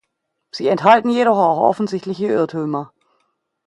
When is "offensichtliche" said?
1.59-2.25